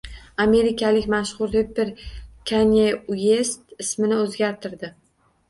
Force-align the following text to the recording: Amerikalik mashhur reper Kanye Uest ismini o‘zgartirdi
Amerikalik 0.43 1.07
mashhur 1.13 1.53
reper 1.57 1.91
Kanye 2.53 2.87
Uest 3.17 3.77
ismini 3.87 4.19
o‘zgartirdi 4.25 4.93